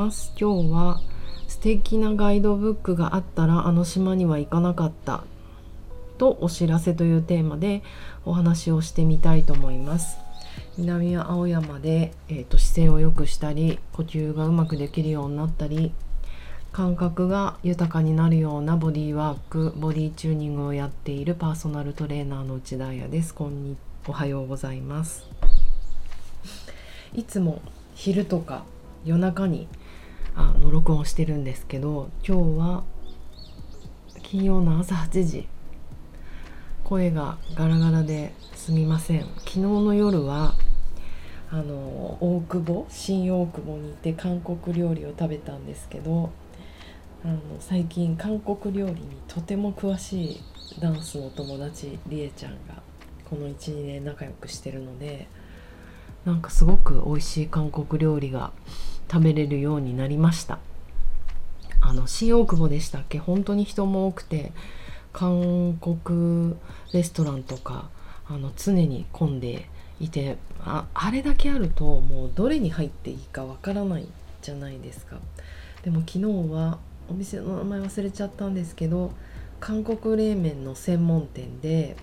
[0.00, 0.32] ます。
[0.40, 1.00] 今日は
[1.46, 5.24] 素敵なガイドブックがあったらあの島には行かなかった。
[6.16, 7.82] とお知らせというテーマで
[8.24, 10.16] お話をしてみたいと思います。
[10.78, 15.92] 南青山で、えーと、姿勢を良くしたり呼吸がうまくできるようになったり
[16.72, 23.34] 感覚が豊かになるようなボディワークボディチューニングをやっているパーソナルトレーナーの内田彩です。
[23.34, 23.76] こんに
[24.06, 25.26] おはようございます。
[27.14, 27.60] いつも
[27.94, 28.64] 昼とか
[29.04, 29.66] 夜中に
[30.40, 32.84] あの録音してるんですけど今日は
[34.22, 35.48] 金曜の朝8時。
[36.84, 39.20] 声がガラガラですみません。
[39.38, 40.54] 昨日の夜は
[41.50, 41.74] あの
[42.20, 46.30] 大久保新大久保に行って韓国料理を食べたんですけど
[47.22, 50.40] あの最近韓国料理にとても詳しい
[50.80, 52.82] ダンスの友達りえちゃんが
[53.28, 55.28] この12年仲良くしてるので
[56.24, 58.52] なんかすごく美味しい韓国料理が
[59.10, 60.58] 食べれるようになりました。
[61.80, 63.18] あの新大久保でしたっけ？
[63.18, 64.52] 本当に人も多くて
[65.12, 66.54] 韓国
[66.92, 67.88] レストランとか
[68.28, 74.06] あの常に混んでいてああれだけあるともうどれに入っていいかわからない
[74.42, 75.16] じゃないですか。
[75.82, 79.12] でも昨日はお店の名前忘れちゃったんですけど
[79.58, 81.96] 韓国冷麺の専門店で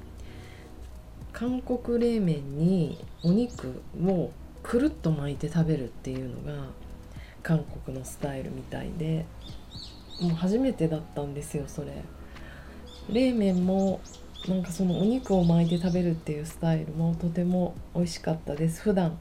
[1.32, 4.32] 韓国冷麺にお肉を
[4.64, 6.66] くるっと巻いて食べるっていうのが
[7.48, 9.26] 韓国のスタイルみたいで
[10.22, 12.04] もう初めてだったんですよそれ。
[13.10, 14.02] 冷麺も
[14.50, 18.82] なんかそのお肉を巻いて食べるっていうスタイルもとても美味しかったです。
[18.82, 19.18] 普段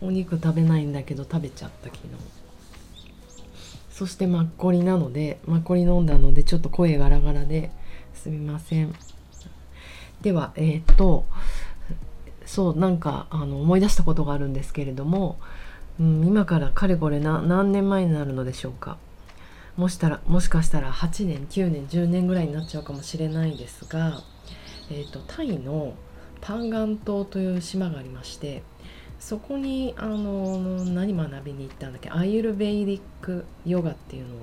[0.00, 2.04] お肉食べないんだけど食べちゃった昨日。
[3.90, 7.72] そしてマッコリなのでマッコリ飲んだのでちょっと声ガラガラで
[8.14, 8.94] すみません。
[10.22, 11.24] ではえー、っと
[12.46, 15.40] そうなんかあの思い出したことがあるんですけれども、
[16.00, 18.96] うん、今からかれこれ何年前になるのでしょうか
[19.76, 24.22] もしたらもしかしたら8年9年10年ぐらいになっちゃうかもしれないですが、
[24.90, 25.94] えーと、タイの
[26.40, 28.62] パンガン島という島がありまして
[29.18, 34.38] そこにあの何学びに行ったんだっけアイルベイリックヨガっていうのを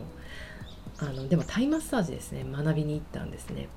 [1.00, 3.70] あのでもタイマッサージですね学びに行ったんですね。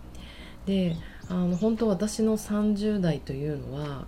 [0.66, 0.96] で
[1.28, 4.06] あの本当私の30代というのは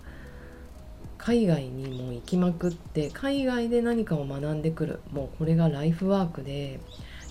[1.25, 6.81] 海外にも行きまくって海外で何かを学んでくるもうこれがライフワークで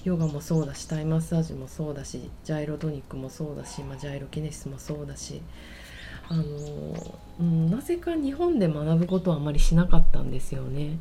[0.05, 5.43] ヨガもそうだしタイマッサージもそうだしジャイロトニックもそうだし、まあ、ジャイロキネシスもそうだし
[6.31, 6.43] あの、
[7.39, 10.99] うん、なぜか日本で学ぶことはあまりしなかったんですよね。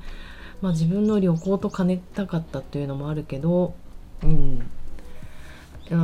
[0.62, 3.74] まあ、自分の旅行と兼ねたかったというのもあるけど、
[4.22, 4.60] うん、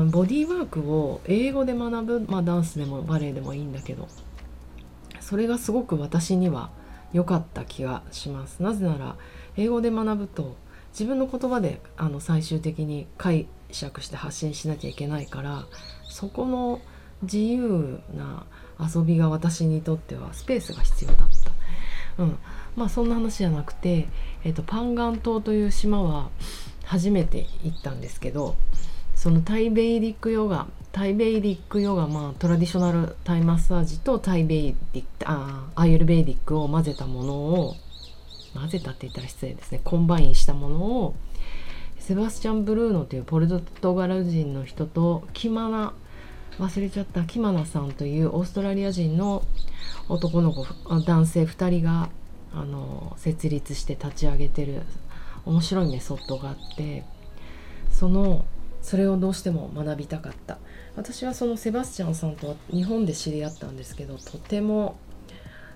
[0.10, 4.08] ボディーワークを英語で学ぶ、まあ、ダンスでもバレエでもいいんだけど
[5.20, 6.72] それがすごく私には
[7.14, 8.62] 良かった気がします。
[8.62, 9.16] なぜなら
[9.56, 10.56] 英語で学ぶと
[10.92, 15.66] 自分の言葉であの最終的に解釈して発信しなきゃいけないから
[16.10, 16.82] そこの
[17.22, 18.46] 自由な
[18.80, 21.30] 遊びが私にとってはスペースが必要だっ
[22.18, 22.24] た。
[22.24, 22.38] うん、
[22.76, 24.08] まあそんな話じゃなくて、
[24.44, 26.30] えーと、パンガン島という島は
[26.84, 28.56] 初めて行ったんですけど
[29.14, 30.68] その Thai Vedic ヨガ
[30.98, 37.76] Thai Vedic ヨガまあ traditional Thai massage と Thai Vedic あ Ayurvedic を混ぜたものを
[38.56, 39.80] 混ぜたって言ったら失礼ですね。
[39.84, 41.16] combine したものを
[42.00, 43.48] セバスチャン・ブルーノというポル
[43.80, 45.94] トガル人の人とキマナ
[46.58, 49.44] 忘れちゃったキマナさんというオーストラリア人の
[50.10, 50.66] 男の子
[51.06, 52.10] 男性2人が
[52.56, 54.82] あの設立して立ち上げてる
[55.46, 57.04] 面白いメソッドがあって
[57.92, 58.46] その
[58.82, 60.58] それをどうしても学びたかった。
[60.98, 64.98] 私はそのセバスチャンさんと日本で知り合ったんですけどとても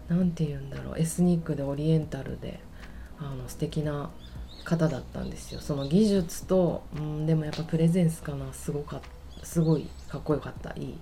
[0.09, 2.59] 何て言うんだろうエスニックでオリエンタルで
[3.19, 4.09] あの素敵な
[4.65, 5.61] 方だったんですよ。
[5.61, 8.51] その技術と、うん、でもやっぱプレゼンスかな。
[8.51, 9.01] すごか
[9.43, 10.97] すごいかっこよかったいい。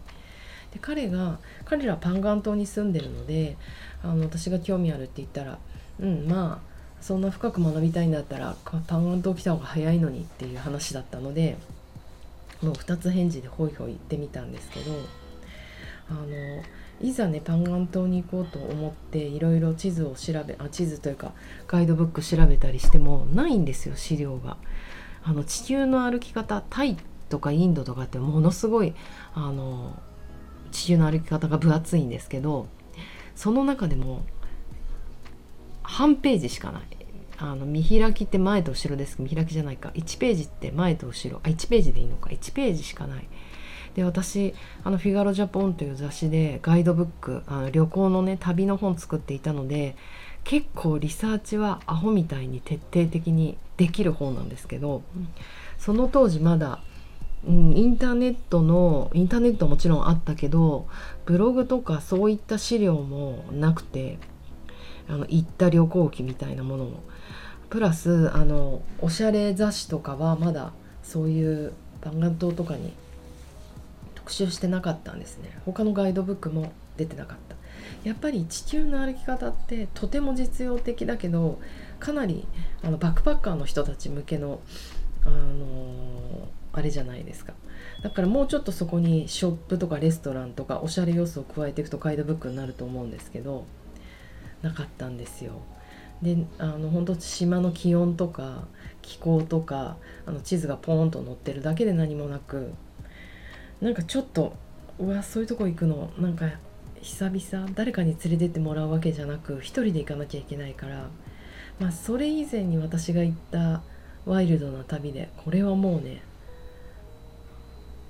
[0.73, 3.57] で彼が彼らはパンガン島に住んでるので
[4.03, 5.57] あの私が興味あるって言ったら
[5.99, 11.57] うんまあそんな深く学びたいんだったらパンガン島来た方が早いのにっていう話だったので
[12.61, 14.91] もう2つ返事でホイホイ言ってみたんですけど
[16.09, 16.27] あの
[17.01, 21.31] いざねパンガン島に行こうと思っていろいろ地図を調べあ地図というか
[21.67, 24.57] ガイドブック調べたりしてもないんですよ資料が。
[25.21, 26.97] あの地球の歩き方タイ
[27.29, 28.93] とかインドとかってものすごい
[29.33, 30.01] あの
[30.71, 32.67] 地球の歩き方が分厚いんですけど
[33.35, 34.23] その中でも
[35.83, 36.83] 半ページしかない
[37.41, 39.89] あの見開きって前と後ろです見開きじゃないか。
[39.95, 41.39] 1ページって前と後ろ。
[41.43, 42.29] あ1ページでいいのか。
[42.29, 43.27] 1ページしかない。
[43.95, 44.53] で私
[44.83, 49.95] あのフィガロジャポンという雑誌でガイドブックあの旅行のね旅の本作っていたので
[50.43, 55.03] 結構リサーチはアホみたいに徹底的にできる方なんですけど
[55.77, 56.81] その当時まだ、
[57.47, 60.87] うん、インターネットのインターネットもちろんあったけど
[61.25, 64.17] ブログとかそういった資料もなくて
[65.09, 67.03] あの行った旅行記みたいなものも。
[67.69, 70.73] プラスあのおしゃれ雑誌とかはまだ
[71.03, 72.93] そういう番眼島とかに
[74.15, 75.59] 特集してなかったんですね。
[75.65, 77.55] 他のガイドブックも出てなかった。
[78.03, 81.59] やっぱり地球の歩き方ってとても実用的だけど
[81.99, 82.47] かなり
[82.81, 84.61] あのバックパッカーの人たち向けの、
[85.25, 87.53] あの、あれじゃないですか。
[88.03, 93.65] だからもうちょっとそこにショップとかレストランとかおしゃれ要素を加えていくとガイドブックになると思うんですけど
[94.61, 95.53] なかったんですよ。
[96.21, 98.67] であの本当島の気温とか
[99.01, 99.95] 気候とか
[100.25, 102.73] あの地図がポーンと載ってるだけで何もなく
[103.79, 104.53] なんかちょっと
[104.99, 106.49] うわそういうとこ行くのなんか
[107.01, 111.07] 久々誰かに連れてってもらうわけじゃなく一人で行かなきゃいけないから
[111.79, 113.81] まあそれ以前に私が行った
[114.25, 116.21] ワイルドな旅でこれはもうね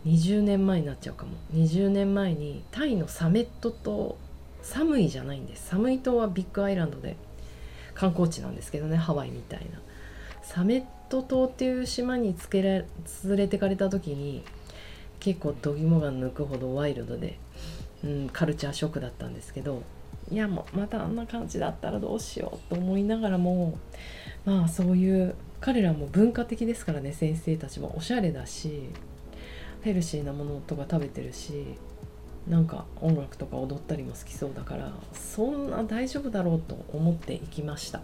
[0.08, 4.18] 20年前になっちゃうかも20年前にタイのサメット島
[4.62, 5.68] 寒いじゃないんです。
[5.70, 7.16] 寒い島はビッグアイランドで
[7.94, 9.80] 観光地なんですけどねハワイみたいな。
[10.42, 12.70] サメット島っていう島につけら
[13.24, 14.44] 連れてかれた時に
[15.20, 17.38] 結構度肝が抜くほどワイルドで、
[18.04, 19.84] うん、カルチャーショックだったんですけど
[20.32, 23.78] いやもうまたあんな感じだったらどうしようと思いながらも
[24.46, 28.90] まあそういう彼らも文化的ですからね先生たちもおしゃれだし
[29.82, 31.76] ヘルシーなものとか食べてるし
[32.50, 38.02] なんか音楽とか踊ったりも好きそうだからそんな大丈夫だろうと思って行きました。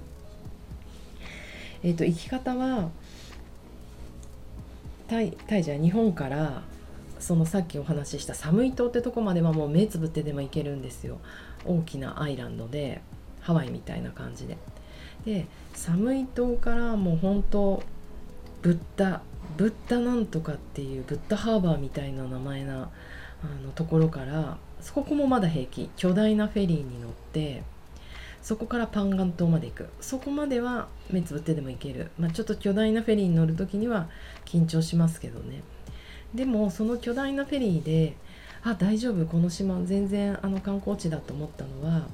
[1.84, 2.90] えっ、ー、と行き方は
[5.08, 6.62] タイタイじゃ日本から
[7.20, 11.18] そのさっきお話しした寒い島ってとこまではもう目つぶってでも行けるんですよ。
[11.66, 13.02] 大きなアイランドで
[13.42, 14.58] ハワイみたいな感じで。
[15.26, 17.82] で寒い島からもう本当
[18.62, 19.22] ブッダ
[19.58, 22.90] ブッダなんとかっていうブッダハーバーみたいな名前な
[23.44, 25.90] あのところからそこもまだ平気。
[25.96, 27.64] 巨大なフェリーに乗って
[28.42, 29.90] そこからパンガン島まで行く。
[30.02, 34.08] そこまでは目つぶってでも行ける、まあ、ちょっと巨大なフェリーに乗る時には
[34.46, 35.64] 緊張しますけどね。
[36.34, 38.16] でもその巨大なフェリーで
[38.64, 39.26] あ大丈夫。
[39.26, 42.08] この島全然あの観光地だと思ったのは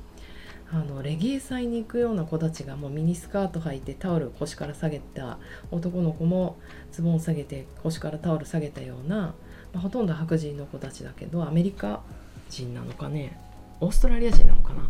[0.73, 5.37] あのレゲエ祭に行くような子たちがもうミニスカート履いてタオル腰から下げた
[5.69, 6.57] 男の子も
[6.93, 9.33] ズボン下げて腰からタオル下げたような、
[9.73, 12.01] まあ、ほとんど白人の子たちだけどアメリカ
[12.49, 13.39] 人なのかね
[13.79, 14.89] オーストラリア人なのかな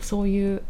[0.00, 0.62] そういう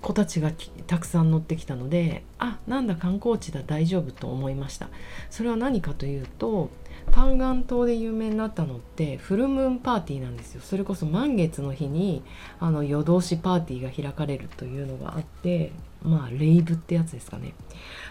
[0.00, 0.50] 子たちが
[0.86, 4.88] たくさん乗ってきたのであなんだ観光地だ大丈夫と思いました。
[5.28, 6.70] それは何かというと
[7.12, 10.62] パンガン島で有名になったのってフルムーンパーティーなんですよ。
[10.62, 12.22] それこそ満月の日に
[12.60, 15.72] あの夜通しパーティーが開かれるというのがあって
[16.02, 17.54] まあレイブってやつですかね。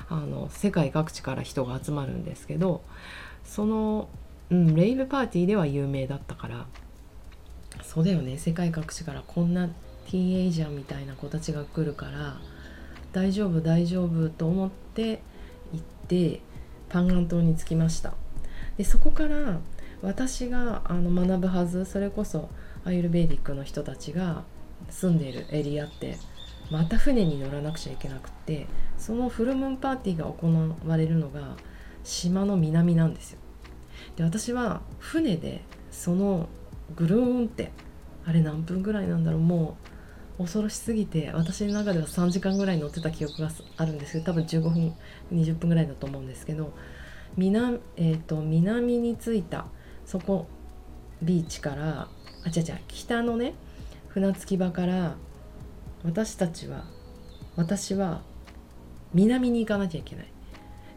[0.09, 2.83] あの世界各地から人が集まるんですけど
[3.43, 4.09] その、
[4.51, 6.65] うん、レイブパーティーでは有名だったから。
[7.83, 8.37] そうだよね。
[8.37, 12.37] 世界各地からこんなティーンエイジャーみたいな子たちが来るから
[13.13, 15.21] 大丈夫大丈夫と思って
[15.71, 16.41] 行って
[16.89, 18.13] パンガン島に着きました。
[18.77, 19.59] でそこから
[20.01, 22.49] 私があの学ぶはずそれこそ
[22.85, 24.43] アイルベーディックの人たちが
[24.89, 26.17] 住んでいるエリアって
[26.71, 31.55] また船に乗らなくちゃいけなくってそのフルムーンパーティーが行われるのが
[32.03, 33.39] 島の南なんですよ。
[34.15, 36.49] で私は船でその
[36.95, 37.71] ぐるーんって
[38.25, 39.77] あれ何分ぐらいなんだろうも
[40.37, 44.95] う恐ろしすぎて私の中では3時間ぐらい乗ってた記憶があるんですけど多分15分
[45.33, 46.73] 20分ぐらいだと思うんですけど
[47.37, 49.65] 南,、えーと、南に着いた
[50.05, 50.47] そこ
[51.21, 52.07] ビーチから
[52.45, 53.53] あ違う違う北のね
[54.07, 55.15] 船着き場から
[56.03, 56.85] 私たちは
[57.55, 58.21] 私は
[59.13, 60.27] 南に行かなきゃいけない。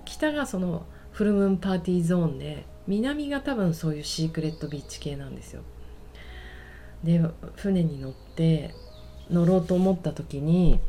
[0.04, 5.62] 北がそのフルムーンパーティーゾーンで南が多分そういうシークレットビーチ系なんですよ。
[7.05, 7.21] で
[7.57, 8.75] 船に乗って
[9.31, 10.81] 乗ろうと思った時に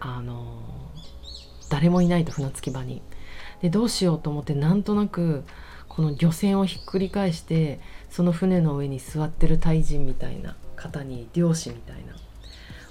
[0.00, 0.62] あの
[1.68, 3.02] 誰もいないと船着き場に。
[3.62, 5.44] でどうしようと思ってなんとなく
[5.88, 7.80] この漁船をひっくり返して
[8.10, 12.14] その船の上に座ってるタイ人みたいな方に漁師みたいな。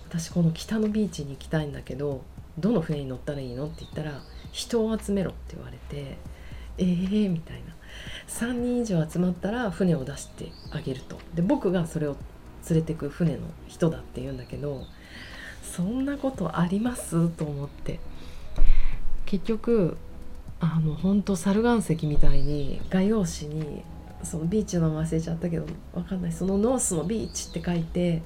[0.07, 2.21] 私この北のビーチに行きたいんだけど
[2.59, 3.65] どの船に乗ったらいいの？
[3.65, 6.17] って言ったら人を集めろって言われて
[6.77, 7.73] えーみたいな。
[8.27, 11.19] 3人以上集まったら船を出してあげると。
[11.35, 12.15] で僕がそれを
[12.69, 14.85] 連れてく船の人だって言うんだけど
[15.61, 17.29] そんなことあります？
[17.29, 17.99] と思って。
[19.25, 19.97] 結局
[20.59, 23.83] あの本当猿岩石みたいに画用紙に
[24.23, 26.31] そのビーチの名前忘れちゃったけどわかんない。
[26.31, 28.23] そのノースのビーチって書いて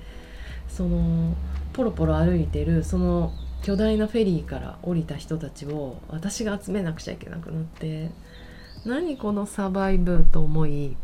[0.70, 1.36] その
[1.74, 8.12] ポロポロ歩いてるその巨大なフェリーから降りた人たちを私が集めなくちゃいけなくなって。
[8.86, 10.96] 何このサバイブと思い。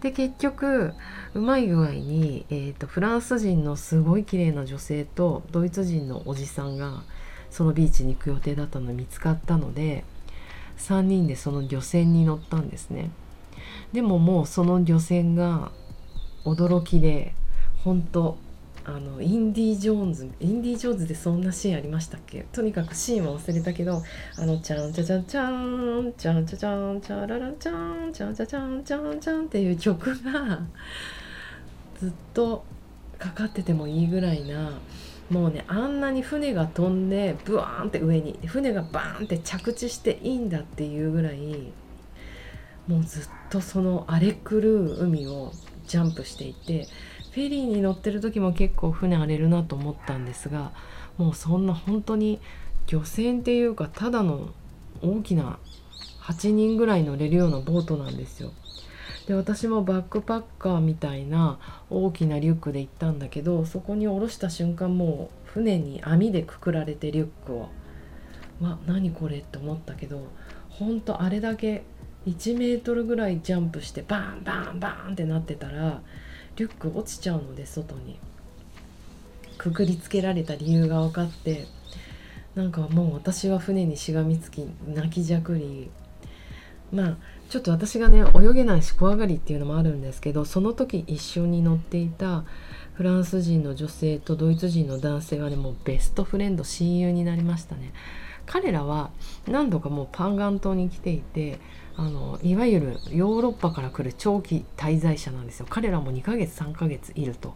[0.00, 0.94] で結局
[1.34, 7.04] うまい具合に、えーと、フランス人のすごい綺麗な女性とドイツ人のおじさんが
[7.50, 10.04] そのビーチに行く予定だったのが見つかったので
[10.78, 13.10] 3人でその漁船に乗ったんですね。
[13.92, 15.70] でももうその漁船が
[16.44, 17.34] 驚きで
[17.84, 18.36] 本当
[18.84, 22.44] あのインディ・ジョーンズインディ・ジョーンズでそんなシーンありましたっけ？
[22.52, 24.02] とにかくシーンは忘れたけど
[24.36, 30.60] あの「チャンチャチャチャンチャンチャチャンチャララチャンチャンチャチャンチャンチャン」っていう曲が
[32.00, 32.64] ずっと
[33.18, 34.78] かかっててもいいぐらいな
[35.30, 41.72] もうねあんなに船が飛んでブワーンって上に船がバーンって着地していいんだっていうぐらい
[42.88, 45.52] もうずっとその荒れ狂う海を
[45.86, 46.88] ジャンプしていて
[47.32, 50.72] フェリーに乗ってる時も結構船荒れるなと思ったんですが
[51.16, 52.40] もうそんな本当に
[52.86, 54.50] 漁船っていうかただの
[55.02, 55.58] 大きな
[56.20, 58.52] 8人ぐらい乗れるようなボートなんですよ。
[59.26, 61.58] で私もバックパッカーみたいな
[61.90, 67.68] 大きなリュックで行ったんだけどそこに下ろした瞬間もう船に網でくくられてリュックを
[68.60, 70.26] わ何これって思ったけど
[70.70, 71.84] ほんとあれだけ
[72.26, 76.02] 1メートルぐらいジャンプしてバンバンバンってなってたら
[76.56, 78.18] リュック落ちちゃうので外に。
[79.58, 81.66] くくりつけられた理由が分かって。
[82.54, 85.90] なんかもう私は船にしがみつき泣きじゃくり。
[86.92, 87.16] まあ
[87.48, 92.44] ちょっと私がね泳げないし怖がりっていうのもあるんですけどその時一緒に乗っていた
[92.94, 97.92] フランス人の女性とドイツ人の男性はねもうベストフレンド親友になりましたね。
[98.44, 99.10] 彼らは
[99.46, 101.58] 何度かもうパンガン島に来ていて
[101.96, 105.66] あのいわゆるヨーロッパから来る長期滞在者なんですよ。
[105.68, 107.54] 彼らも2ヶ月3ヶ月いると。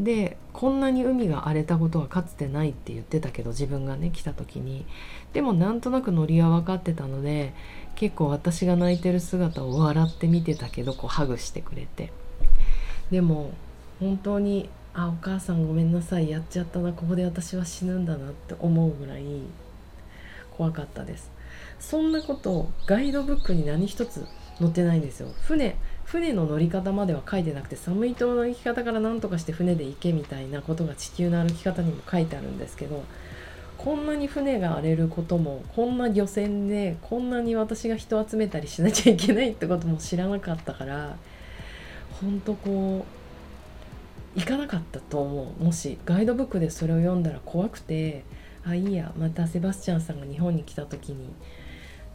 [0.00, 4.86] でこんなに海が荒れたことはかつてないって言ってたけど自分がね来た時に。
[5.32, 7.54] でもなんとなくノリは分かってたので
[7.94, 12.12] 結構私が泣いてる姿を笑って見てたけどこうハグしてくれて。
[13.10, 13.52] でも
[14.00, 19.24] 本当にあお母さんごめんなさいやっちゃったなここで私は死ぬんだなって思うぐらい
[20.50, 21.31] 怖かったです。
[21.82, 24.24] そんなことガイドブックに何一つ
[24.58, 25.28] 載ってないんですよ。
[25.42, 33.02] 船船の乗り方までは書いてなくて寒い島の行き方から何とかして船で行けみたいなことが地球の歩き方にも書いてあるんですけど
[33.78, 41.16] こんなに船が荒れることもこんな漁船でこんなに私が人集めたりしなきゃいけないってことも知らなかったから
[42.20, 43.06] ほんとこ
[44.36, 45.64] う行かなかったと思う。
[45.64, 48.24] もしガイドブックでそれを読んだら怖くて
[48.64, 51.28] あいいやまたセバスチャンさんが日本に来た時に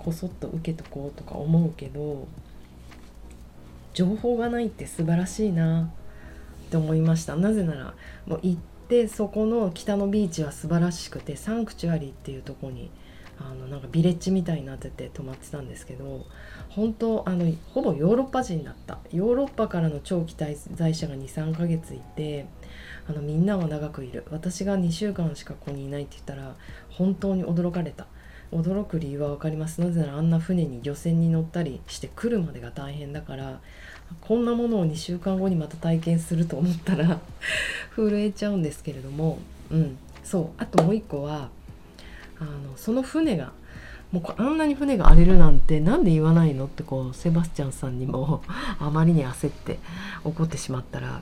[0.07, 2.29] こそっと受けとこうとか思うけど
[3.93, 5.91] 情報がないって素晴らしいな
[6.67, 7.35] って思いました。
[7.35, 7.93] なぜなら
[8.25, 12.89] もう行ってそこの北のビーチは素晴らしくてサンクチュアリーっていうとこに
[13.37, 16.25] あのなんかビレッジみたいになってて泊まってたんですけど
[16.69, 18.99] 本当あのほぼヨーロッパ人だった。
[19.11, 22.45] ヨーロッパからの長期滞在者が23ヶ月いて
[23.09, 24.23] あのみんなは長くいる。
[24.31, 26.55] 私が2週間しかここにいないって言ったら
[26.91, 28.07] 本当に驚かれた。
[28.51, 29.81] 驚く理由は分かります。
[29.81, 33.59] なぜならあんな船に漁船に乗ったりして来るまでが大変だから
[34.21, 37.19] こんなものを2週間後にまた体験すると思ったら
[37.95, 39.39] 震えちゃうんですけれども。
[39.71, 39.97] うん。
[40.23, 40.47] そう。
[40.57, 41.49] あともう一個は
[42.39, 43.51] あのその船が
[44.11, 46.65] もうあんなに船が荒れるなんて何で言わないの？
[46.65, 48.41] ってこうセバスチャンさんにも
[48.79, 49.79] あまりに焦って
[50.23, 51.21] 怒ってしまったら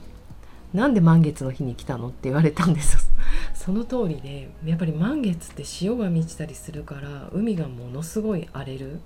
[0.76, 3.10] なんで満月の日に来たのって言われたんです
[3.54, 9.00] その通りでやっぱり満月って潮が満ちたりするから海がものすごい荒れる。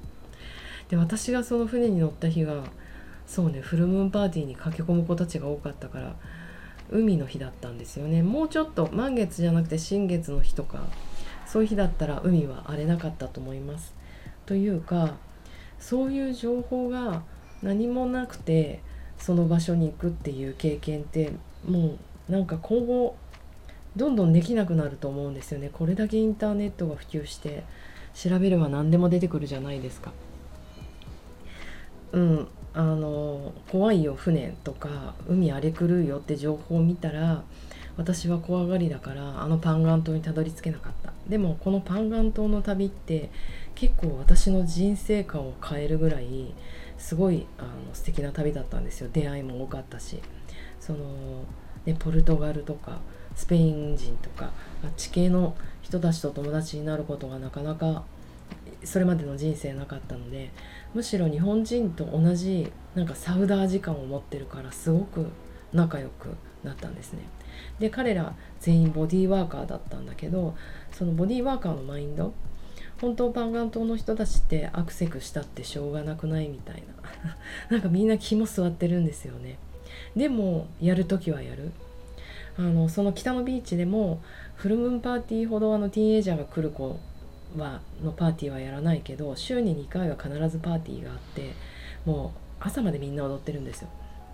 [0.88, 2.64] で私がその船に乗った日が
[3.24, 6.16] そうねフルムーンパーティーに駆け込む子たちが多かったから
[6.90, 8.24] 海の日だったんですよね。
[8.24, 10.82] もうちょっと満月じゃなくて新月の日とか
[11.46, 13.94] そういう日だったら海は荒れなかったと思います。
[14.44, 15.14] というか
[15.78, 17.22] そういう情報が
[17.62, 18.80] 何もなくて
[19.18, 21.30] その場所に行くっていう経験って
[21.66, 21.96] も
[22.28, 23.16] うなんか今後
[23.96, 25.70] どんどんできなくなると思うんですよね。
[25.72, 27.64] これだけインターネットが普及して
[28.14, 30.12] 調べれば何でも出てくるじゃないですか。
[32.12, 32.48] うん。
[32.72, 37.42] あの怖いよ船とか海荒れ狂うよって情報を見たら
[37.96, 41.12] 私は怖がりだからあのパンガン島にたどり着けなかった。
[41.28, 43.30] でもこのパンガン島の旅って
[43.74, 46.54] 結構私の人生観を変えるぐらい
[46.96, 49.10] すごいあの素敵な旅だったんですよ。
[49.12, 50.20] 出会いも多かったし。
[50.90, 51.44] その、
[51.86, 52.98] ね、ポルトガルとか
[53.36, 54.50] スペイン人とか
[54.96, 58.02] 地形の人たちと友達になることがなかなか
[58.82, 60.50] それまでの人生なかったので
[60.92, 65.26] むしろ日本人と同じなんかサウダー時間を持ってるからすごく
[65.72, 67.20] 仲良くなったんですね。
[67.78, 70.56] で彼ら全員ボディーワーカーだったんだけど
[70.90, 72.32] そのボディーワーカーのマインド
[73.00, 76.82] 本当パンガン島の人たちってアクセクしたってしょうがなくないみたい
[77.70, 77.70] な。
[77.70, 79.58] なんかみんな肝座ってるんですよね。
[80.16, 81.72] でもやる時はやる。
[82.58, 84.20] あのその北のビーチでも
[84.54, 86.98] フルムーンパーティーほどあのティーンエイジャーが来る子
[87.56, 91.54] はのパーティーはやらないけど週に2回は必ずパーティーがあって
[92.04, 93.88] もう朝までみんな踊ってるんですよ。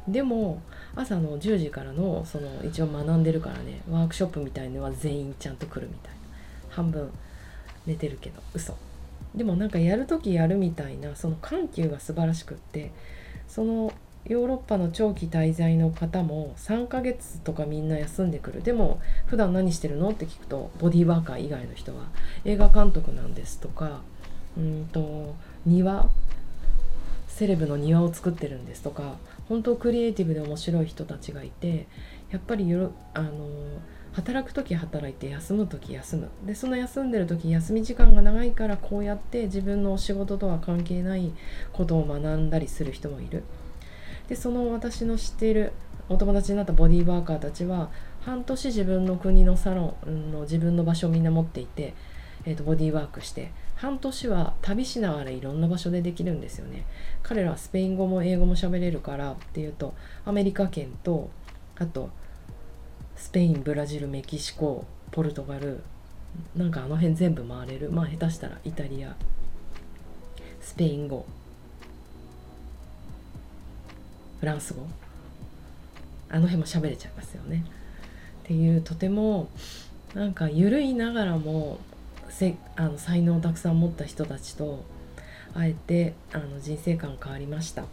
[0.08, 0.62] でも
[0.94, 6.16] 朝の10時からのその一応学んでるからねワークショップみたいのは全員ちゃんと来るみたいな。
[6.70, 7.11] 半分
[7.87, 8.76] 寝てるけど嘘。
[9.35, 12.90] でもなんかやる時やるみたいなその緩急が素晴らしくって
[13.49, 13.92] その
[14.28, 18.62] ヨーロッパの長期滞在の方も3ヶ月とかみんな休んでくる。
[18.62, 22.06] でも普段何してるのって聞くとボディーワーカー以外の人は
[22.45, 24.00] 映画監督なんですとか
[24.56, 26.09] うんと庭
[27.28, 29.16] セレブの庭を作ってるんですとか
[29.49, 31.87] 本当クリエイティブで面白い人たちがいて
[32.30, 33.30] やっぱりよあの
[34.12, 36.30] 働く時働いて休む時休む。
[36.47, 41.33] でその休んでる時休み時間が長いからこうやって自分のお仕事とは関係ない
[41.75, 43.45] ことを学んだりする人もいる。
[44.28, 45.73] でその私の知っている
[46.09, 47.90] お友達になったボディーワーカーたちは
[48.21, 51.95] 半年自分の国のサロンの自分の場所をみんな持っていて、
[52.45, 56.87] えーと、ボディーワークして半年は旅しながらいろんな場所でできるんですよね。
[57.23, 61.30] 彼らはスペイン語も英語も喋れるからっていうとアメリカ圏と
[61.76, 62.11] あと
[63.16, 65.83] スペインブラジルメキシコポルトガル
[66.54, 67.90] なんかあの辺全部回れる。
[67.90, 69.14] まあ下手したらイタリア
[70.61, 71.26] スペイン語。
[74.40, 74.87] フランス語。
[76.28, 77.64] あの辺も喋れちゃいますよね。
[78.45, 79.49] っていうとても
[80.14, 81.78] なんか緩いながらも
[82.28, 84.85] せあの才能をたくさん持った人たちと
[85.55, 87.85] 会えてあの人生観変わりました。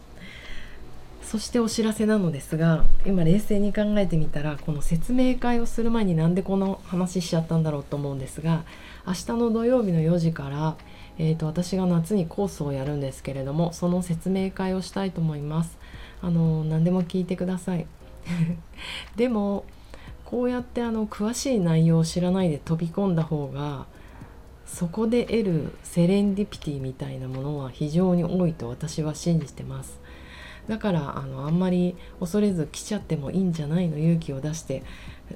[1.24, 8.66] そしてお知らせなのですが今冷静に考えてみたらこの説明会をする前になんでこの話しちゃったんだろうと思うんですが
[9.08, 10.75] 明日の土曜日の4時から、
[11.18, 15.77] えーと、私が夏にコースをやるんですけれどもその説明会をしたいと思います。
[16.24, 17.86] あの何でも聞いてください。
[19.18, 19.66] でも
[20.24, 23.86] こうやってあの詳しい内容を知らないで飛び込んだ方が
[24.66, 30.00] そこで得るセレンディピティみたいなものは非常に多いと私は信じてます。
[30.68, 34.81] だからあのあんまり恐れず来ちゃってもいいんじゃないの勇気を出して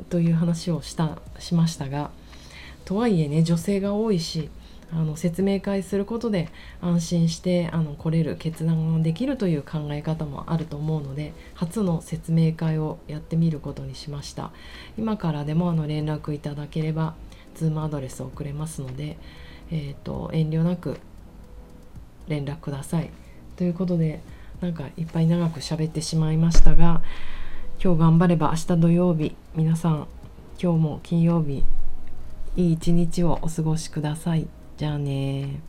[0.10, 2.12] という話をしたしましたが
[2.86, 4.50] とはいえね女性が多いし
[4.92, 6.50] あの説明会することで
[6.82, 14.52] 安心してあの来れる決断ができるという考え方もあると思うので初の説明会をやってみることにしました
[14.98, 17.16] 今からでもあの連絡いただければ
[17.56, 19.18] Zoom アドレスを送れますので、
[19.72, 21.00] えーと遠慮なく
[22.28, 23.10] 連絡ください
[23.56, 24.22] ということで
[24.62, 27.02] なんかいっぱい長く喋ってしまいましたが
[27.84, 30.08] 今日頑張れば明日土曜日皆さん
[30.62, 31.64] 今日も金曜日
[32.56, 34.57] いい一日をお過ごしください。
[34.78, 35.60] じゃあね